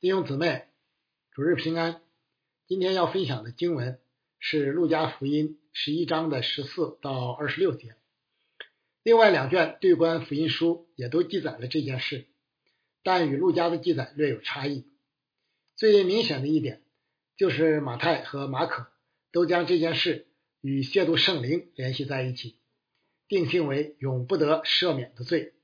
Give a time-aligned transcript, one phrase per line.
[0.00, 0.68] 弟兄姊妹，
[1.32, 2.00] 主日平安。
[2.68, 3.98] 今天要分享的经文
[4.38, 7.96] 是《路加福音》十一章的十四到二十六节。
[9.02, 12.28] 另外两卷对观福音书也都记载了这件事，
[13.02, 14.86] 但与路加的记载略有差异。
[15.74, 16.84] 最明显的一点
[17.36, 18.86] 就是马太和马可
[19.32, 20.28] 都将这件事
[20.60, 22.56] 与亵渎圣灵联系在一起，
[23.26, 25.54] 定性为永不得赦免的罪。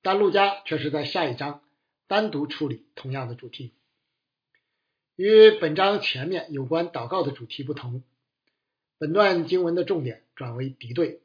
[0.00, 1.62] 但路加却是在下一章
[2.10, 3.72] 单独处理同样的主题。
[5.14, 8.02] 与本章前面有关祷告的主题不同，
[8.98, 11.20] 本段经文的重点转为敌对，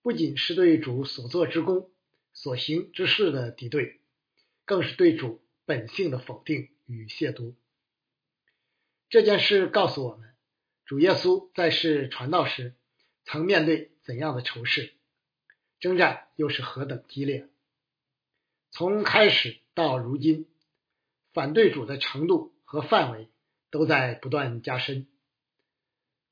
[0.00, 1.90] 不仅是对主所做之功、
[2.32, 4.00] 所行之事的敌对，
[4.64, 7.52] 更是对主本性的否定与亵渎。
[9.10, 10.30] 这件事告诉我们，
[10.86, 12.72] 主耶稣在世传道时
[13.26, 14.94] 曾面对怎样的仇视，
[15.80, 17.50] 征战又是何等激烈。
[18.74, 20.46] 从开始到如今，
[21.34, 23.28] 反对主的程度和范围
[23.70, 25.06] 都在不断加深。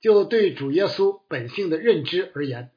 [0.01, 2.71] 就对主耶稣本性的认知而言，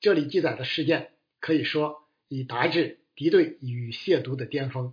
[0.00, 4.92] 这里记载的事件可以说已达至敌对与亵渎的巅峰，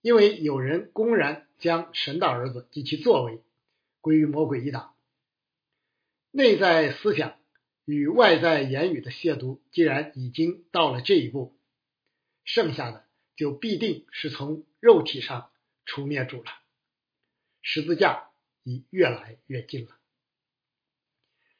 [0.00, 3.42] 因为有人公然将神的儿子及其作为
[4.00, 4.94] 归于魔鬼一党。
[6.30, 7.36] 内在思想
[7.84, 11.54] 与外在言语的亵渎，既然已经到了这一步。
[12.52, 13.06] 剩下的
[13.36, 15.52] 就必定是从肉体上
[15.84, 16.50] 除灭主了，
[17.62, 18.32] 十字架
[18.64, 19.96] 已越来越近了。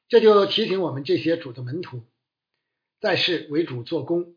[0.09, 2.03] 这就提醒我们这些主的门徒，
[2.99, 4.35] 在世为主做工，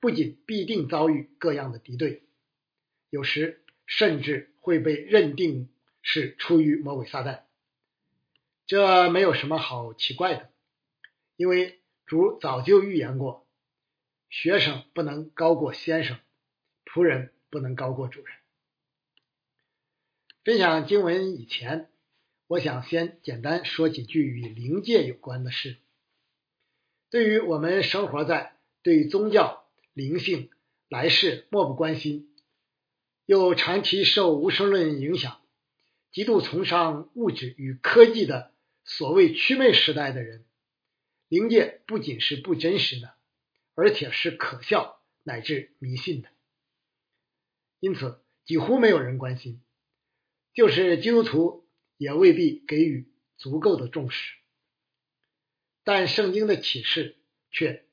[0.00, 2.24] 不仅必定遭遇各样的敌对，
[3.08, 7.42] 有时甚至会被认定是出于魔鬼撒旦。
[8.66, 10.50] 这没有什么好奇怪的，
[11.36, 13.46] 因为主早就预言过。
[14.30, 16.16] 学生不能高过先生，
[16.86, 18.36] 仆人不能高过主人。
[20.44, 21.90] 分享经文以前，
[22.46, 25.78] 我想先简单说几句与灵界有关的事。
[27.10, 30.48] 对于我们生活在对宗教、灵性、
[30.88, 32.32] 来世漠不关心，
[33.26, 35.40] 又长期受无神论影响、
[36.12, 38.52] 极度崇尚物质与科技的
[38.84, 40.44] 所谓祛魅时代的人，
[41.26, 43.12] 灵界不仅是不真实的。
[43.80, 46.28] 而且是可笑乃至迷信的，
[47.78, 49.62] 因此几乎没有人关心，
[50.52, 54.36] 就是基督徒也未必给予足够的重视。
[55.82, 57.16] 但圣经的启示
[57.50, 57.86] 却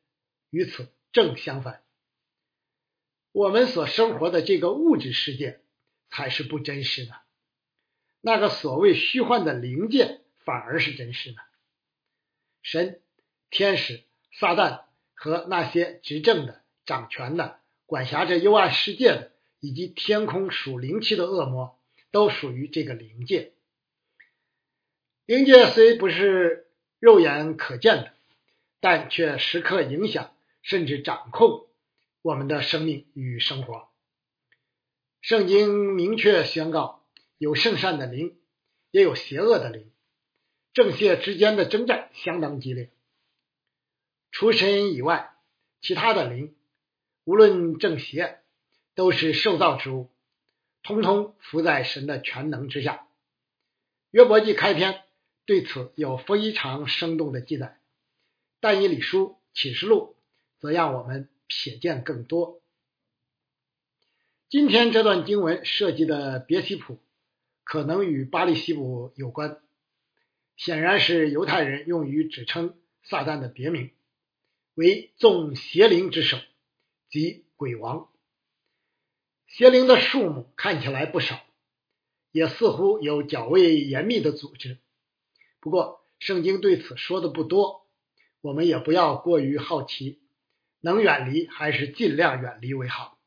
[0.49, 1.85] 与此正相反，
[3.31, 5.61] 我们所生活的这个物质世界
[6.09, 7.15] 才是不真实的，
[8.19, 11.37] 那个所谓虚幻的灵界反而是真实的。
[12.61, 13.01] 神、
[13.49, 14.03] 天使、
[14.33, 14.86] 撒旦。
[15.19, 21.79] 和那些执政的、掌权的、管辖着幽暗世界的，以及天空属灵气的恶魔，
[22.11, 23.53] 都属于这个灵界。
[25.25, 26.67] 灵界虽不是
[27.00, 28.13] 肉眼可见的，
[28.79, 31.67] 但却时刻影响甚至掌控
[32.22, 33.89] 我们的生命与生活。
[35.19, 37.03] 圣经明确宣告，
[37.39, 38.38] 有圣善的灵，
[38.91, 39.91] 也有邪恶的灵，
[40.73, 42.91] 正邪之间的征战相当激烈。
[44.39, 45.33] 除神以外，
[45.81, 46.53] 其他的灵，
[47.23, 48.37] 无论正邪，
[48.93, 50.11] 都是受造之物，
[50.83, 53.07] 通通伏在神的全能之下。
[54.11, 55.01] 约伯记开篇
[55.47, 57.79] 对此有非常生动的记载，
[58.59, 60.15] 但以理书启示录
[60.59, 62.61] 则让我们瞥见更多。
[64.49, 66.99] 今天这段经文涉及的别西卜，
[67.63, 69.59] 可能与巴利西卜有关，
[70.57, 73.89] 显然是犹太人用于指称撒旦的别名。
[74.77, 76.38] 为众邪灵之首，
[77.09, 78.11] 即鬼王。
[79.47, 81.41] 邪灵的数目看起来不少，
[82.31, 84.77] 也似乎有较为严密的组织。
[85.59, 87.88] 不过，圣经对此说的不多，
[88.39, 90.21] 我们也不要过于好奇，
[90.79, 93.19] 能远离还是尽量远离为好。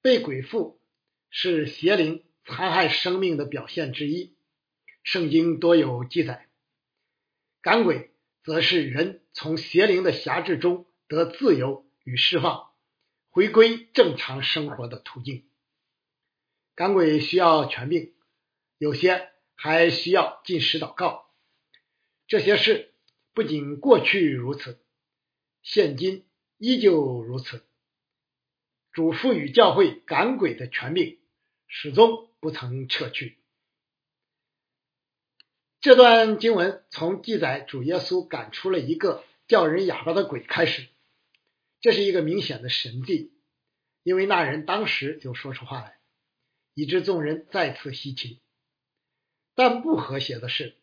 [0.00, 0.80] 被鬼附
[1.28, 4.34] 是邪灵残害生命的表现之一，
[5.02, 6.48] 圣经多有记载。
[7.60, 8.10] 赶鬼。
[8.48, 12.70] 则是人从邪灵的辖制中得自由与释放，
[13.28, 15.46] 回归正常生活的途径。
[16.74, 18.14] 赶鬼需要权柄，
[18.78, 21.30] 有些还需要进食祷告。
[22.26, 22.94] 这些事
[23.34, 24.82] 不仅过去如此，
[25.62, 27.66] 现今依旧如此。
[28.92, 31.18] 主赋予教会赶鬼的权柄，
[31.66, 33.37] 始终不曾撤去。
[35.80, 40.88] 这段经文从记载主耶稣赶出了一个叫人哑巴的鬼开始，
[41.80, 43.32] 这是一个明显的神迹，
[44.02, 46.00] 因为那人当时就说出话来，
[46.74, 48.40] 以致众人再次稀奇。
[49.54, 50.76] 但不和谐的是，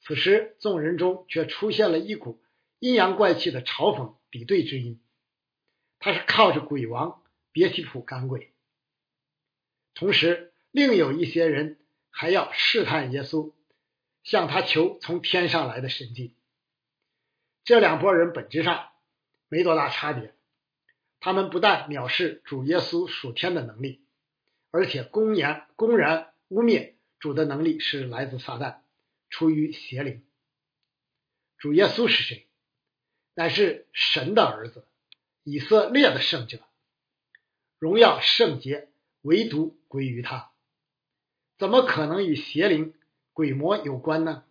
[0.00, 2.42] 此时众人中却出现了一股
[2.80, 5.00] 阴阳怪气的嘲讽敌对之音。
[6.00, 7.22] 他是靠着鬼王
[7.52, 8.52] 别提普赶鬼，
[9.94, 11.78] 同时另有一些人
[12.10, 13.52] 还要试探耶稣，
[14.22, 16.34] 向他求从天上来的神迹。
[17.64, 18.88] 这两拨人本质上
[19.48, 20.34] 没多大差别，
[21.20, 24.02] 他们不但藐视主耶稣属天的能力，
[24.70, 28.78] 而且公然公然污蔑主的能力是来自撒旦，
[29.30, 30.24] 出于邪灵。
[31.58, 32.46] 主耶稣是谁？
[33.34, 34.86] 乃是神的儿子。
[35.44, 36.60] 以色列的圣者，
[37.78, 38.90] 荣耀圣洁，
[39.22, 40.50] 唯独归于他，
[41.56, 42.92] 怎么可能与邪灵、
[43.38, 44.44] 鬼魔有关呢？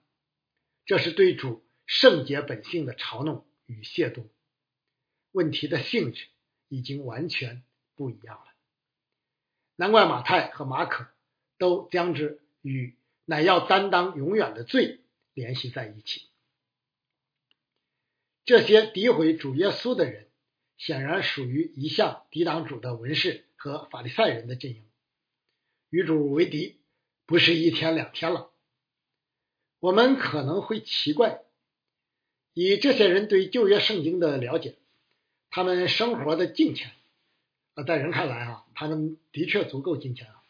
[0.86, 4.30] 这是对主圣洁本性的嘲弄与亵渎。
[5.34, 6.30] 问题的性质
[6.70, 7.64] 已经完全
[7.96, 8.46] 不一样了。
[9.76, 11.06] 难怪马太和马可
[11.58, 12.96] 都将之与
[13.26, 15.02] 乃要担当永远的罪
[15.34, 16.30] 联系在一起。
[18.46, 20.30] 这些诋毁主耶稣的人。
[20.78, 24.86] 显然属于一向抵挡主的文士和法利赛人的阵营，
[25.90, 26.80] 与主为敌
[27.26, 28.54] 不是一天两天了。
[29.80, 31.44] 我们可能会奇怪，
[32.54, 34.76] 以这些人对旧约圣经的了解，
[35.50, 36.92] 他们生活的敬虔
[37.76, 40.42] 啊，在人看来啊，他们的确足够敬虔啊，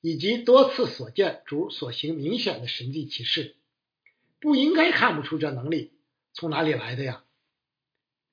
[0.00, 3.56] 以及多次所见主所行明显的神迹奇事，
[4.38, 5.92] 不应该看不出这能力
[6.32, 7.24] 从哪里来的呀？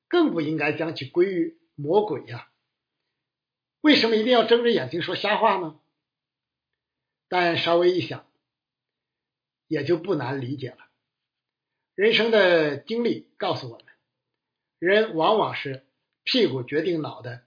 [0.08, 2.50] 更不应该将其归于魔鬼呀！
[3.82, 5.80] 为什么一定要睁着眼睛说瞎话呢？
[7.28, 8.28] 但稍微一想，
[9.74, 10.78] 也就不难理解了。
[11.96, 13.86] 人生的经历告诉我们，
[14.78, 15.86] 人往往是
[16.24, 17.44] 屁股决定脑袋，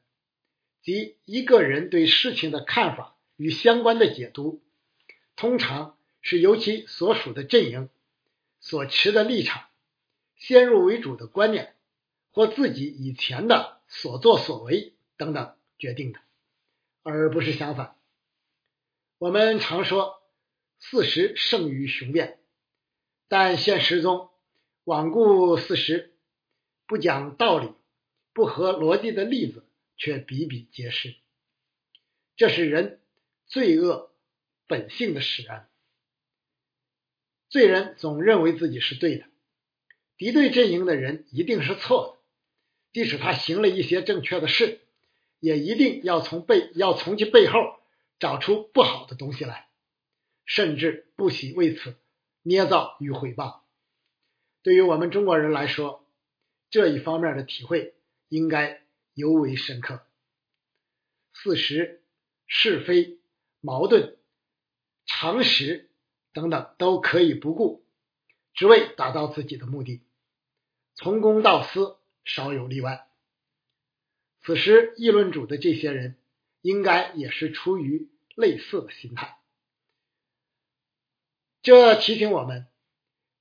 [0.83, 4.61] 即一个人对事情的看法与相关的解读，
[5.37, 7.89] 通常是由其所属的阵营、
[8.59, 9.69] 所持的立场、
[10.35, 11.75] 先入为主的观念。
[12.33, 16.21] 或自己以前的所作所为等等决定的，
[17.03, 17.97] 而不是相反。
[19.17, 20.16] 我们常说
[20.79, 22.39] 事实胜于雄辩，
[23.29, 24.31] 但现实中
[24.85, 26.15] 罔顾事实、
[26.87, 27.71] 不讲道理、
[28.33, 29.65] 不合逻辑的例子
[29.97, 31.15] 却比比皆是。
[32.37, 33.01] 这是人
[33.47, 34.13] 罪恶
[34.67, 35.69] 本性的使然。
[37.49, 39.25] 罪人总认为自己是对的，
[40.17, 42.17] 敌对阵营的人一定是错的。
[42.93, 44.81] 即使他行了一些正确的事，
[45.39, 47.59] 也一定要从背要从其背后
[48.19, 49.69] 找出不好的东西来，
[50.47, 51.95] 甚至不惜为此
[52.41, 53.61] 捏造与毁谤。
[54.63, 56.09] 对于我们中国人来说，
[56.71, 57.95] 这一方面的体会
[58.29, 58.83] 应该
[59.13, 60.07] 尤为深刻。
[61.35, 62.03] 事实、
[62.47, 63.19] 是非、
[63.61, 64.17] 矛盾、
[65.05, 65.91] 常识
[66.33, 67.85] 等等都可以不顾，
[68.55, 70.01] 只为达到自己的目的，
[70.95, 71.99] 从公到私。
[72.29, 73.07] 少有例外。
[74.43, 76.17] 此时议论主的这些人，
[76.61, 79.36] 应该也是出于类似的心态。
[81.67, 82.69] 这提醒我们，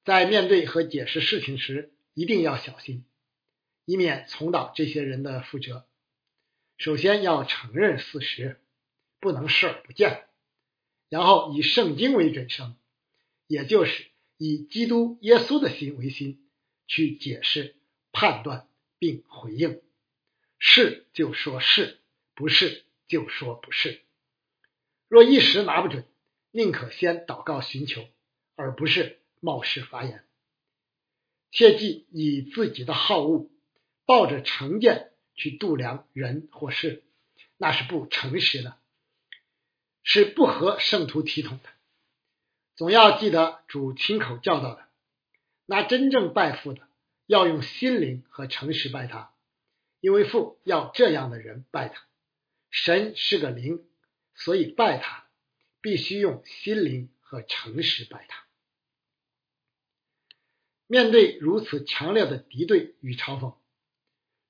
[0.04, 3.06] 在面对和解释事情时，一定要小心，
[3.86, 5.86] 以免重蹈这些人的覆辙。
[6.80, 8.60] 首先要承认事实，
[9.20, 10.26] 不能视而不见，
[11.08, 12.76] 然后以圣经为准绳，
[13.46, 14.08] 也就是
[14.38, 16.50] 以基督耶稣的心为心
[16.88, 17.76] 去解释、
[18.12, 18.68] 判断。
[18.98, 19.82] 并回应，
[20.58, 22.00] 是就说是
[22.34, 24.02] 不是就说不是。
[25.10, 26.08] 若一时拿不准，
[26.50, 28.08] 宁可先祷告寻求，
[28.56, 30.24] 而不是冒失发言。
[31.52, 33.50] 切记以自己的好恶，
[34.06, 37.04] 抱着成见去度量人或事，
[37.58, 38.78] 那是不诚实的，
[40.04, 41.70] 是不合圣徒体统的。
[42.76, 44.86] 总要记得主亲口教导的，
[45.66, 46.82] 那真正拜父的。
[47.28, 49.34] 要用心灵和诚实拜他，
[50.00, 52.04] 因为父要这样的人拜他。
[52.70, 53.84] 神是个灵，
[54.36, 55.26] 所以拜他
[55.82, 58.45] 必须用心灵和诚实拜他。
[60.88, 63.56] 面对如此强烈的敌对与嘲讽，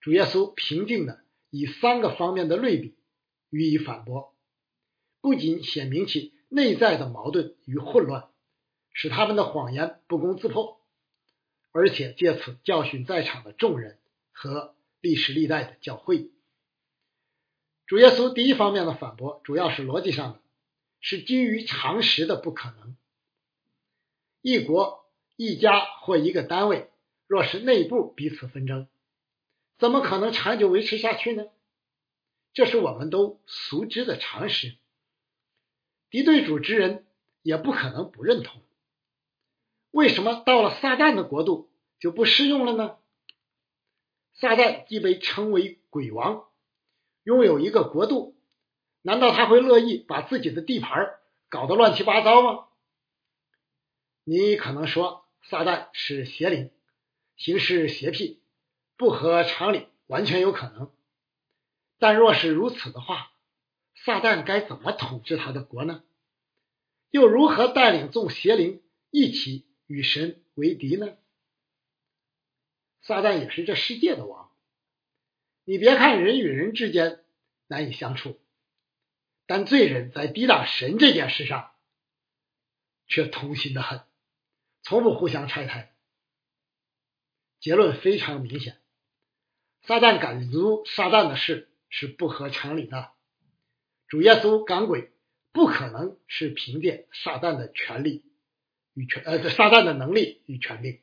[0.02, 2.96] 主耶稣平静的以三个方面的类比
[3.50, 4.36] 予以反驳，
[5.22, 8.30] 不仅显明其内在的矛盾与混乱，
[8.92, 10.82] 使他们的谎言不攻自破。
[11.72, 14.00] 而且借此教训在场的众人
[14.32, 16.32] 和历史历代的教会。
[17.86, 20.40] 主耶稣第一方面的反驳主要是逻辑上的，
[21.02, 22.96] 是基于常识的不可能。
[24.42, 25.05] 一国、
[25.36, 26.90] 一家或一个单位，
[27.28, 28.88] 若是内部彼此纷争，
[29.78, 31.46] 怎么可能长久维持下去呢？
[32.54, 34.78] 这是我们都熟知的常识。
[36.10, 37.06] 敌对主之人
[37.42, 38.62] 也不可能不认同。
[39.92, 42.98] 为什么到了撒旦的国度就不适用了呢？
[44.36, 46.48] 撒旦既被称为鬼王，
[47.24, 48.38] 拥有一个国度，
[49.02, 51.18] 难道他会乐意把自己的地盘
[51.50, 52.68] 搞得乱七八糟吗？
[54.24, 56.72] 你可能说撒旦是邪灵，
[57.36, 58.42] 行事邪僻，
[58.98, 60.92] 不合常理，完全有可能。
[62.00, 63.32] 但若是如此的话，
[63.94, 66.04] 撒旦该怎么统治他的国呢？
[67.12, 71.16] 又如何带领众邪灵一起与神为敌呢？
[73.02, 74.52] 撒旦也是这世界的王。
[75.64, 77.24] 你别看人与人之间
[77.68, 78.42] 难以相处，
[79.46, 81.72] 但罪人在抵挡神这件事上
[83.08, 84.02] 却同心的很，
[84.86, 85.96] 从不互相拆台。
[87.60, 88.78] 结论非常明显：
[89.82, 93.12] 撒旦赶逐撒旦的事是不合常理的。
[94.08, 95.12] 主耶稣赶鬼
[95.52, 98.24] 不可能是凭借撒旦的权力
[98.94, 101.02] 与权呃撒旦的能力与权力。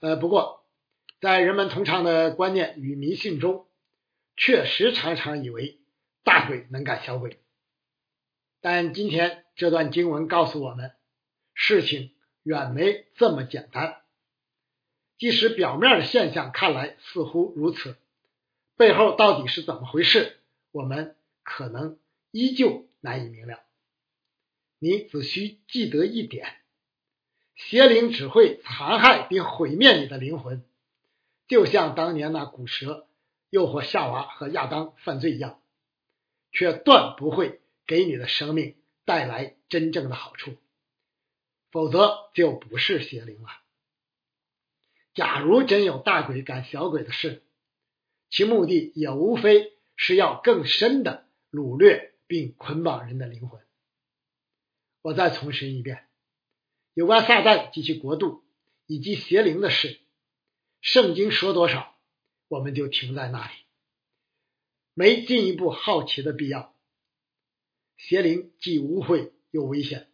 [0.00, 0.66] 呃，不过
[1.20, 3.68] 在人们通常的观念与迷信中，
[4.36, 5.80] 确实常常以为
[6.24, 7.40] 大鬼能赶小鬼。
[8.60, 10.96] 但今天这段经文告诉我们，
[11.64, 12.10] 事情
[12.42, 14.02] 远没这么简单。
[15.16, 17.96] 即使表面的现象看来似乎如此，
[18.76, 20.40] 背后到底是怎么回事？
[20.72, 21.14] 我们
[21.44, 22.00] 可能
[22.32, 23.60] 依旧难以明了。
[24.80, 26.56] 你只需记得一点：
[27.54, 30.64] 邪灵只会残害并毁灭你的灵魂，
[31.46, 33.06] 就像当年那古蛇
[33.50, 35.62] 诱惑夏娃和亚当犯罪一样，
[36.50, 40.56] 却断不会给你的生命带来真正的好处。
[41.72, 43.48] 否则就不是邪灵了。
[45.14, 47.42] 假如真有大鬼赶小鬼的事，
[48.30, 49.72] 其目的也无非。
[49.94, 53.60] 是要更深的掳掠并捆绑人的灵魂。
[55.02, 56.08] 我再重申一遍，
[56.94, 58.42] 有关撒旦及其国度
[58.86, 60.00] 以及邪灵的事，
[60.80, 61.94] 圣经说多少，
[62.48, 63.52] 我们就停在那里，
[64.94, 66.74] 没进一步好奇的必要。
[67.96, 70.10] 邪灵既污秽又危险，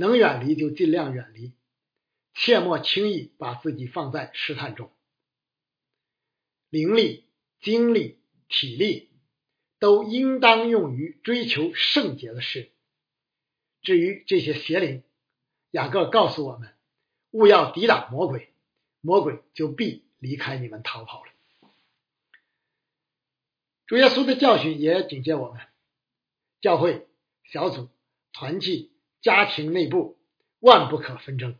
[0.00, 1.52] 能远离就尽量远离，
[2.34, 4.90] 切莫轻易把自己放在试探中。
[6.70, 7.26] 灵力、
[7.60, 8.18] 精力。
[8.52, 9.12] 体力
[9.78, 12.72] 都应当用于追求圣洁的事。
[13.80, 15.04] 至于这些邪灵，
[15.70, 16.74] 雅各告诉我们：
[17.30, 18.52] 勿要抵挡魔鬼，
[19.00, 21.30] 魔鬼就必离开你们逃跑了。
[23.86, 25.60] 主耶稣的教训也警戒我们：
[26.60, 27.06] 教会、
[27.44, 27.88] 小组、
[28.32, 28.89] 团契、
[29.20, 30.18] 家庭内部
[30.60, 31.58] 万不可纷争，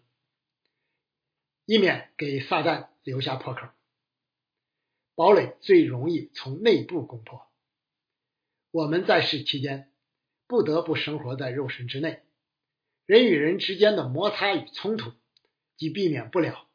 [1.67, 3.69] 以免给撒旦留下破口。
[5.15, 7.47] 堡垒最容易从内部攻破。
[8.71, 9.93] 我们在世期间
[10.47, 12.23] 不得不生活在肉身之内，
[13.05, 15.13] 人与人之间的摩擦与冲突
[15.77, 16.67] 既避免不了，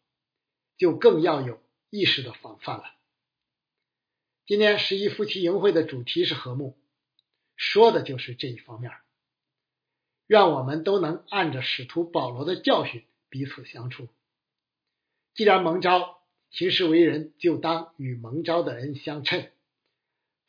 [0.77, 2.83] 就更要有意识的防范了。
[4.45, 6.77] 今天十一夫妻营会的主题是和睦，
[7.55, 8.91] 说的就是这一方面。
[10.27, 14.07] 愿我们都能按着使徒保罗的教训彼此相处。
[15.33, 16.13] 既然蒙召。
[16.51, 19.51] 行事为人，就当与蒙召的人相称。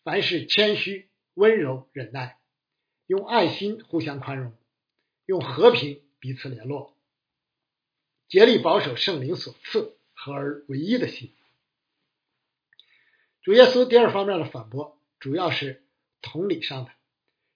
[0.04, 2.38] 凡事谦虚、温柔、忍耐，
[3.06, 4.56] 用爱心互相宽容，
[5.24, 6.94] 用和平彼此联络，
[8.28, 11.34] 竭力保守圣灵所赐合而为一的心。
[13.42, 15.82] 主耶稣第二方面的反驳，主要是
[16.22, 16.92] 同理上的，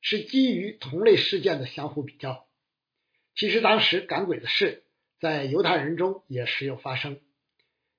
[0.01, 2.47] 是基于同类事件的相互比较。
[3.35, 4.85] 其实当时赶鬼的事，
[5.21, 7.21] 在犹太人中也时有发生。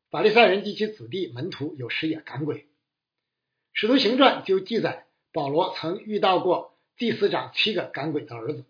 [0.10, 2.63] 法利赛人及其子弟门徒有时也赶鬼，
[3.74, 8.65] 《使徒行传》就记载保罗曾遇到过祭司长七个赶鬼的儿子。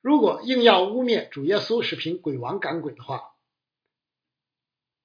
[0.00, 3.34] 如果硬要污蔑主耶稣是凭鬼王赶鬼的话，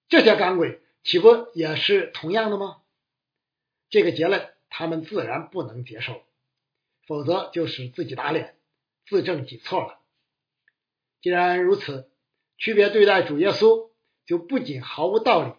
[0.08, 2.82] 这些赶鬼岂不也是同样的吗？
[3.90, 6.24] 这个结论他们自然不能接受，
[7.08, 8.56] 否则就使自己打脸，
[9.08, 10.00] 自证己错了。
[11.22, 12.12] 既然如此，
[12.58, 13.88] 区别对待主耶稣。
[14.28, 15.54] 就不仅毫无道理，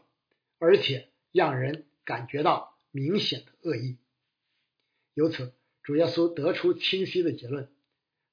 [0.58, 3.96] 而且让人感觉到明显的恶意。
[5.14, 7.72] 由此，主耶稣得出清晰的结论：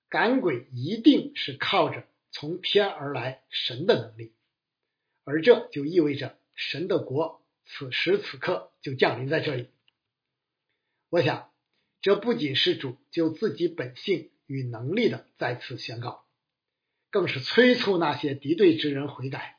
[0.10, 4.34] 赶鬼一定是靠着从天而来神的能力，
[5.24, 9.70] 而这就意味着神的国此时此刻就降临在这里。
[11.08, 11.50] 我想，
[12.06, 16.24] 这不仅是主就自己本性与能力的再次宣告，
[17.10, 19.58] 更是催促那些敌对之人悔改。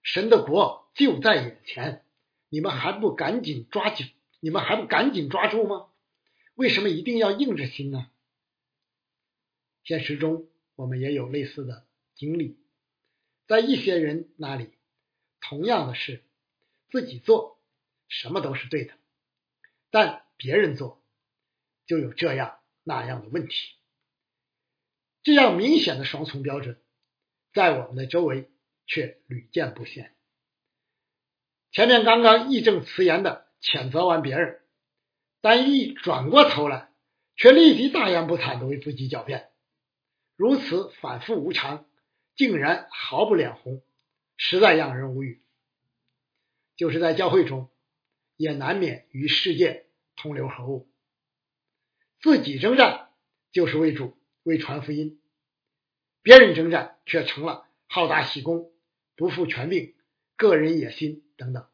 [0.00, 2.04] 神的国就在眼前，
[2.50, 4.12] 你们还不赶紧抓紧？
[4.38, 5.88] 你们还不赶紧抓住吗？
[6.54, 8.08] 为什么一定要硬着心呢？
[9.82, 12.60] 现实中我们也有类似的经历，
[13.48, 14.70] 在一些人那里，
[15.40, 16.22] 同样的事
[16.90, 17.58] 自己做
[18.06, 18.94] 什么都是对的，
[19.90, 20.99] 但别人做
[21.90, 23.56] 就有这样那样的问题。
[25.24, 26.80] 这样明显的双重标准，
[27.52, 28.48] 在我们的周围
[28.86, 30.14] 却屡见不鲜。
[31.72, 34.60] 前面刚刚义正辞严的谴责完别人，
[35.40, 36.92] 但一转过头来，
[37.34, 39.50] 却立即大言不惭的为自己狡辩，
[40.36, 41.88] 如此反复无常，
[42.36, 43.82] 竟然毫不脸红，
[44.36, 45.42] 实在让人无语。
[46.76, 47.68] 就是在教会中，
[48.36, 50.88] 也难免与世界同流合污，
[52.20, 53.10] 自己征战
[53.52, 54.16] 就是为主。
[54.42, 55.20] 为传福音，
[56.22, 58.72] 别人征战却成了好大喜功、
[59.14, 59.94] 不负权柄、
[60.34, 61.68] 个人野心等等。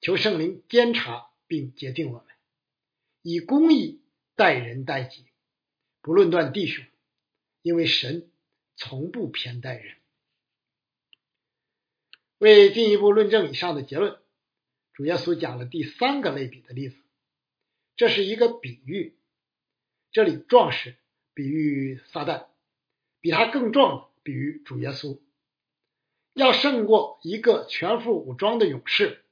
[0.00, 2.26] 求圣灵监察并洁净我们，
[3.20, 4.00] 以公义
[4.34, 5.26] 待人待己，
[6.00, 6.86] 不论断弟兄，
[7.60, 8.30] 因为神
[8.76, 9.94] 从不偏待人。
[12.38, 14.18] 为进一步论证以上的结论，
[14.94, 16.96] 主耶稣讲了第三个类比的例子，
[17.96, 19.16] 这是一个比喻，
[20.12, 20.96] 这里壮士。
[21.34, 22.46] 比喻撒旦，
[23.20, 25.20] 比他更壮的比喻主耶稣，
[26.32, 29.22] 要胜过一个全副武装的勇士，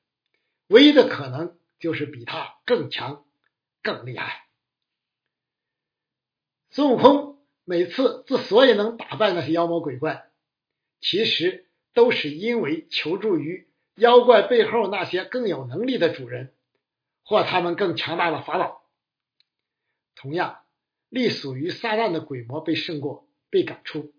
[0.67, 3.25] 唯一的可能就是比他更强、
[3.83, 4.47] 更厉害。
[6.69, 10.31] 孙悟空每次之所以能打败那些妖魔鬼怪，
[11.01, 16.53] 其实都是因为求助于妖怪背后那些更有能力的主人，
[17.25, 18.85] 或他们更强大的法宝。
[20.15, 20.61] 同样。
[21.11, 24.13] 隶属于撒旦的鬼魔被胜过、被赶出，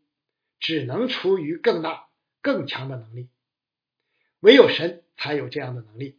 [0.61, 2.07] 只能出于更大、
[2.41, 3.27] 更强的能力。
[4.39, 6.17] 唯有神才有这样的能力，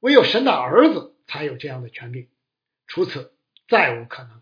[0.00, 2.30] 唯有神的儿子才有这样的权柄，
[2.86, 3.36] 除此
[3.68, 4.40] 再无可能。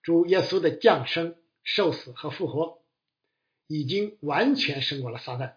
[0.00, 2.82] 主耶稣的降生、受死和复活，
[3.66, 5.56] 已经完全胜过了撒旦，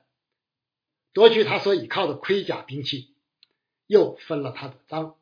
[1.13, 3.15] 夺去他所倚靠的盔甲兵器，
[3.87, 5.17] 又分了他的赃。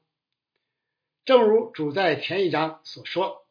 [1.24, 3.48] 正如主在前一章所说：“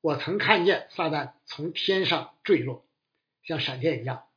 [0.00, 2.86] 我曾看见撒旦从天上坠落，
[3.42, 4.28] 像闪电一样。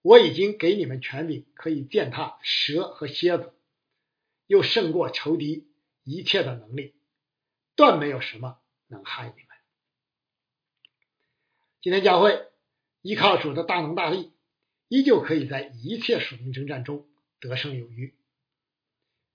[0.00, 3.54] 我已经给你们权柄，可以践踏蛇和蝎子，
[4.46, 5.66] 又胜过仇敌
[6.02, 6.94] 一切的能力，
[7.74, 9.48] 断没有什么能害你们。”
[11.82, 12.48] 今天教会
[13.02, 14.32] 依靠主的大能大力，
[14.88, 17.06] 依旧可以在一切属灵征战中
[17.40, 18.14] 得胜有余。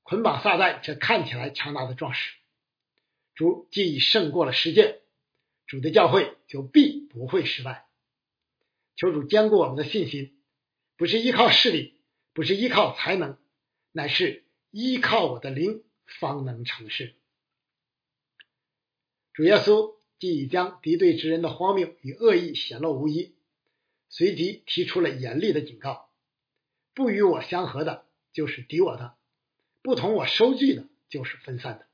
[0.10, 2.34] 捆绑撒旦这看起来强大的壮士，
[3.36, 5.02] 主既已胜过了世界，
[5.68, 7.86] 主的教会就必不会失败。
[8.96, 10.36] 求主坚固我们的信心，
[10.98, 11.94] 不是依靠势力，
[12.34, 13.38] 不是依靠才能，
[13.92, 17.14] 乃是依靠我的灵方能成事。
[19.32, 23.36] 主耶稣既已将敌对之人的荒谬与恶意显露无遗，
[24.10, 26.10] 随即提出了严厉的警告：
[26.96, 29.19] 不与我相合的，就是敌我的。
[29.82, 31.88] 不同我收据的，就是分散的。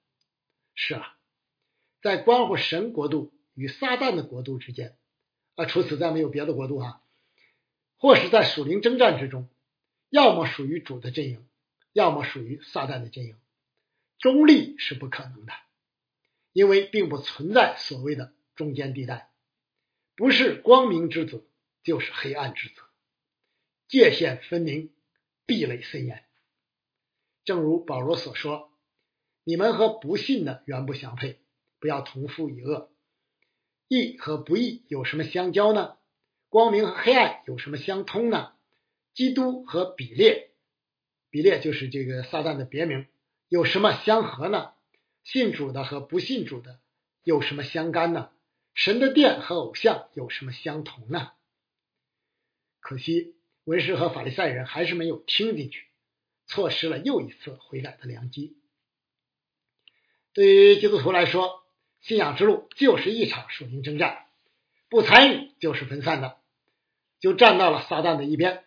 [0.73, 1.17] 是啊，
[2.01, 4.97] 在关乎神国度与撒旦的国度之间，
[5.55, 7.01] 啊，除此再没有别的国度啊。
[7.97, 9.49] 或是在属灵征战之中，
[10.09, 11.47] 要么属于主的阵营，
[11.93, 13.37] 要么属于撒旦的阵营，
[14.19, 15.53] 中立是不可能的，
[16.51, 19.31] 因为并不存在所谓的中间地带，
[20.15, 21.47] 不是光明之子，
[21.83, 22.75] 就是黑暗之子，
[23.87, 24.93] 界限分明，
[25.45, 26.25] 壁垒森严。
[27.45, 28.71] 正如保罗所说
[29.45, 31.39] ：“你们和不信的原不相配，
[31.79, 32.91] 不要同父一恶。
[33.87, 35.97] 义和不义有什么相交呢？
[36.49, 38.53] 光明和黑暗有什么相通呢？
[39.13, 40.49] 基督和比列，
[41.29, 43.05] 比列就是这个撒旦的别名，
[43.47, 44.73] 有什么相合呢？
[45.23, 46.79] 信主的和不信主的
[47.23, 48.31] 有什么相干呢？
[48.73, 51.31] 神的殿和偶像有什么相同呢？
[52.79, 55.85] 可惜文士和法利赛人还是没有听进去。”
[56.47, 58.57] 错失了又一次悔改的良机。
[60.33, 61.63] 对于基督徒来说，
[62.01, 64.27] 信仰之路就是一场属灵征战，
[64.89, 66.37] 不参与就是分散的，
[67.19, 68.65] 就站到了撒旦的一边。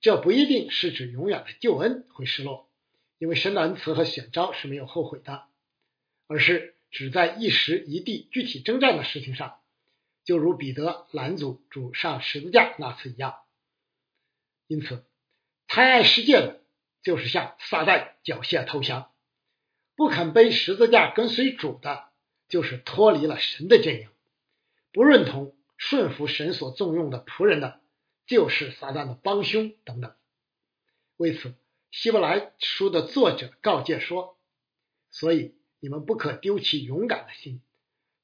[0.00, 2.70] 这不一定是指永远的救恩会失落，
[3.18, 5.46] 因为神的恩慈和选召是没有后悔的，
[6.28, 9.58] 而是只在一时一地具体征战的事情上，
[10.24, 13.34] 就如彼得拦阻主上十字架那次一样。
[14.68, 15.04] 因此，
[15.66, 16.62] 太爱世界的。
[17.02, 19.12] 就是向撒旦缴械投降，
[19.96, 22.08] 不肯背十字架跟随主的，
[22.48, 24.08] 就是脱离了神的阵营；
[24.92, 27.80] 不认同顺服神所重用的仆人的，
[28.26, 30.14] 就是撒旦的帮凶等等。
[31.16, 31.54] 为此，
[31.90, 34.38] 希伯来书的作者告诫说
[35.10, 37.62] ：“所以你们不可丢弃勇敢的心，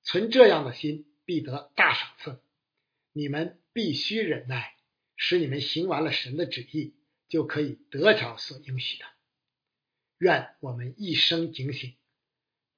[0.02, 2.40] 存这样的心，必得大赏赐。
[3.12, 4.74] 你们必须忍耐，
[5.16, 6.94] 使你们行完了神的旨意，
[7.34, 9.04] 就可以得着所应许的。
[10.18, 11.96] 愿我们一生警醒，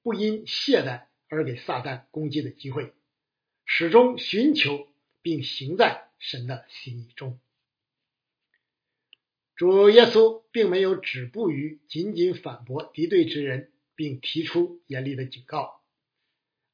[0.01, 2.95] 不因懈怠而给撒旦攻击的机会，
[3.65, 4.91] 始终寻求
[5.21, 7.39] 并行在神的心意中。
[9.55, 15.83] 主耶稣并没有止步于仅仅反驳敌对之人，并提出严厉的警告，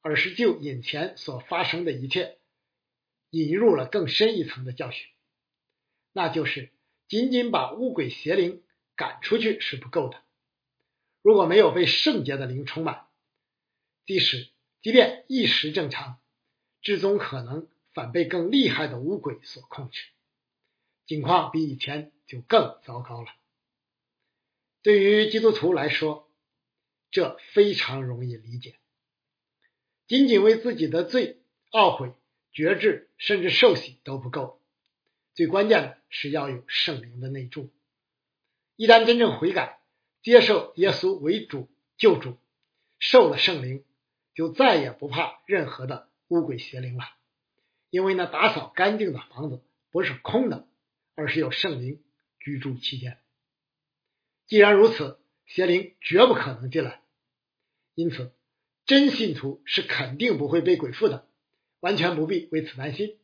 [0.00, 2.38] 而是就眼前所发生的一切，
[3.28, 5.06] 引入了更深一层的教训，
[6.12, 6.72] 那就是
[7.08, 8.62] 仅仅把污鬼邪灵
[8.96, 10.22] 赶出去是不够的。
[11.22, 13.06] 如果没有被圣洁的灵充满，
[14.04, 14.50] 即使
[14.82, 16.18] 即便一时正常，
[16.82, 20.02] 至终可能反被更厉害的污鬼所控制，
[21.06, 23.28] 情况比以前就更糟糕了。
[24.82, 26.30] 对于基督徒来说，
[27.10, 28.76] 这非常容易理解。
[30.06, 31.40] 仅仅为自己的罪
[31.70, 32.12] 懊悔、
[32.52, 34.60] 觉知，甚至受洗都不够，
[35.34, 37.70] 最关键的是要有圣灵的内助。
[38.76, 39.78] 一旦真正悔改，
[40.22, 42.38] 接受耶稣为主救主，
[42.98, 43.84] 受了圣灵，
[44.34, 47.04] 就再也不怕任何的污鬼邪灵了。
[47.90, 50.66] 因为那打扫干净的房子不是空的，
[51.14, 52.02] 而是有圣灵
[52.40, 53.18] 居住期间。
[54.46, 57.02] 既然如此，邪灵绝不可能进来。
[57.94, 58.32] 因此，
[58.86, 61.28] 真信徒是肯定不会被鬼附的，
[61.78, 63.16] 完全不必为此担心。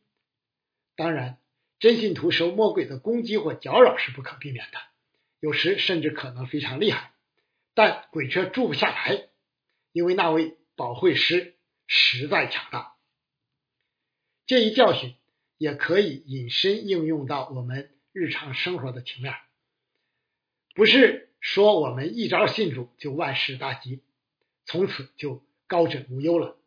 [0.95, 1.40] 当然，
[1.81, 4.77] 真信徒受魔鬼的攻击或搅扰是不可避免的。
[5.39, 7.11] 有时甚至可能非常厉害，
[7.73, 9.29] 但鬼却住不下来，
[9.91, 11.55] 因为那位保惠师
[11.87, 12.95] 实在强大。
[14.45, 15.15] 这一教训
[15.57, 19.33] 也可以引申应用到我们日常生活的情面，
[20.75, 24.03] 不是说我们一招信主就万事大吉，
[24.65, 26.59] 从此就高枕无忧了。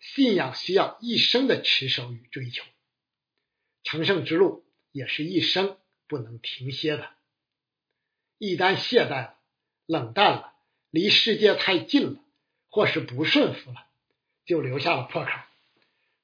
[0.00, 2.64] 信仰需要一生的持守与追求，
[3.88, 7.10] 成圣之路也是一生不能停歇的。
[8.36, 9.38] 一旦懈怠了、
[9.86, 10.52] 冷淡了、
[10.90, 12.20] 离世界太近了，
[12.68, 13.86] 或是不顺服了，
[14.44, 15.30] 就留下了破口，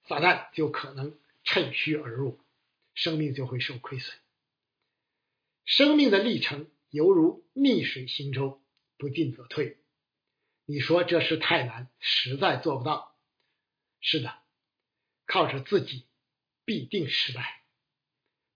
[0.07, 2.39] 撒旦就可能趁虚而入，
[2.93, 4.15] 生命就会受亏损。
[5.65, 8.61] 生命的历程犹如逆水行舟，
[8.99, 9.79] 不进则退。
[10.67, 13.17] 你说这事太难，实在做不到。
[14.03, 14.35] 是的，
[15.25, 16.05] 靠着自己
[16.65, 17.63] 必定失败。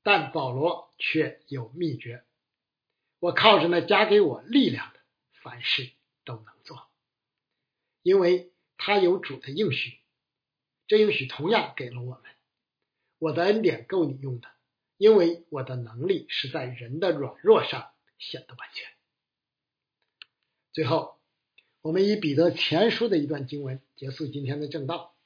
[0.03, 2.25] 但保罗却有秘诀。
[3.19, 5.01] 我靠着那加给我力量的，
[5.43, 5.91] 凡事
[6.25, 6.89] 都能做，
[8.03, 9.99] 因为他有主的应许，
[10.87, 12.23] 这应许同样给了我们。
[13.19, 14.49] 我的恩典够你用的，
[14.97, 18.89] 因为我的能力是在人的软弱上显得完全。
[20.73, 21.21] 最后，
[21.83, 25.17] 我们以彼得前书的一段经文结束今天的正道。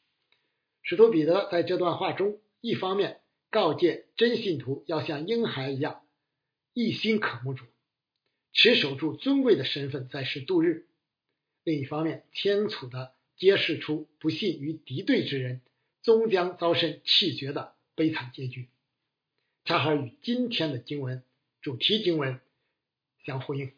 [0.82, 3.20] 使徒彼得在这段话中，一方面
[3.50, 6.06] 告诫真信徒要像婴孩一样
[6.72, 7.66] 一心渴慕主。
[8.54, 10.84] 持守住尊贵的身份，在世度日；
[11.64, 15.62] 另一方面，清楚的揭示出不信与敌对之人
[16.02, 18.68] 终将遭受气绝的悲惨结局，
[19.64, 21.24] 恰好与今天的经文
[21.62, 22.40] 主题经文
[23.24, 23.72] 相呼应。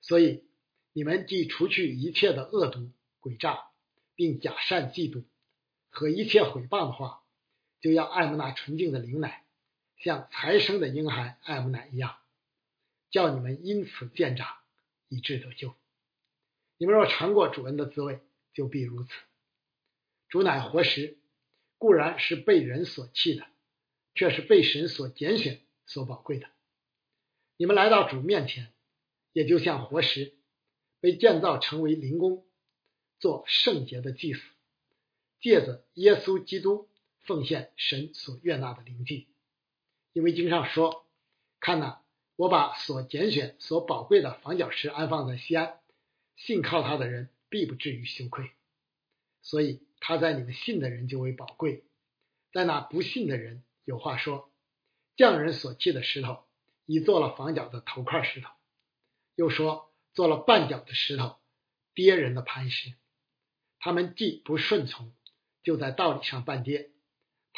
[0.00, 0.44] 所以，
[0.92, 3.64] 你们既除去一切的恶毒、诡诈，
[4.14, 5.24] 并假善、嫉妒
[5.90, 7.19] 和一切毁谤的话，
[7.80, 9.44] 就要爱慕那纯净的灵奶，
[9.96, 12.16] 像才生的婴孩爱慕奶一样。
[13.10, 14.46] 叫你们因此见长，
[15.08, 15.74] 以致得救。
[16.76, 18.20] 你们若尝过主恩的滋味，
[18.52, 19.10] 就必如此。
[20.28, 21.18] 主乃活石，
[21.76, 23.46] 固然是被人所弃的，
[24.14, 26.46] 却是被神所拣选、所宝贵的。
[27.56, 28.72] 你们来到主面前，
[29.32, 30.34] 也就像活石，
[31.00, 32.46] 被建造成为灵宫，
[33.18, 34.40] 做圣洁的祭司，
[35.40, 36.88] 借着耶稣基督
[37.22, 39.28] 奉献神所悦纳的灵祭。
[40.12, 41.06] 因为经上说
[41.60, 42.02] ：“看哪。”
[42.36, 45.78] 我把所拣选、所宝贵的房角石安放在西安，
[46.36, 48.50] 信靠他的人必不至于羞愧。
[49.42, 51.84] 所以他在你们信的人就为宝贵，
[52.50, 54.50] 在那不信的人，有话说：
[55.16, 56.46] 匠人所砌的石头，
[56.86, 58.48] 已做了房角的头块石头；
[59.34, 61.36] 又说做了绊脚的石头，
[61.92, 62.94] 跌人的磐石。
[63.78, 65.12] 他们既不顺从，
[65.62, 66.90] 就在道理上绊跌。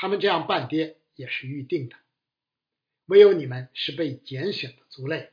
[0.02, 1.94] 他们这样半跌，也是预定的。
[3.06, 5.30] 唯有你们是被拣选的族类，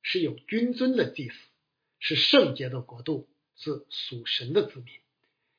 [0.00, 1.34] 是有君尊的祭司，
[1.98, 4.94] 是圣洁的国度，是属神的子民。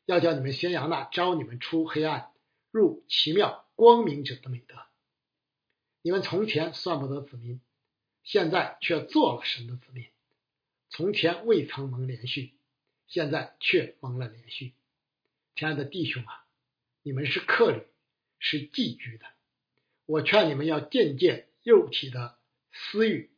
[0.06, 2.32] 要叫你们宣扬那招你们出黑暗
[2.72, 4.78] 入奇妙光明者的美德。
[6.02, 7.60] 你们从前算不得子民，
[8.24, 10.06] 现在却做了神的子民；
[10.88, 12.54] 从前未曾蒙连续，
[13.08, 14.72] 现在却蒙了连续。
[15.54, 16.46] 亲爱的弟兄啊，
[17.02, 17.84] 你们是客旅，
[18.44, 19.26] 是寄居的。
[20.06, 22.38] 我劝你们要渐渐肉体的
[22.74, 23.32] 私欲，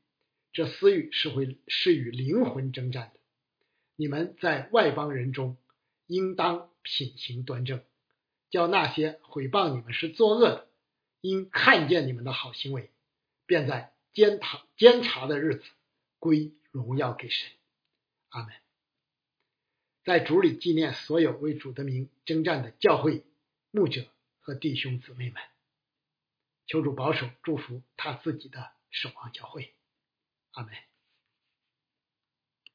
[0.52, 3.20] 这私欲是会是与灵魂征战的。
[3.96, 5.58] 你们在外邦人中，
[6.08, 7.84] 应当品行端正，
[8.50, 10.68] 叫那些毁谤你们是作恶的，
[11.22, 12.90] 因看见你们的好行为，
[13.46, 15.64] 便在监察监察的日子
[16.18, 17.48] 归荣耀给神。
[18.30, 18.54] 阿门。
[20.04, 23.24] 在主里纪念所有为主的名征战的教会
[23.70, 24.08] 牧者
[24.46, 25.42] 和弟兄姊妹们，
[26.68, 29.74] 求主保守祝福他自己的守望教会。
[30.52, 30.72] 阿门。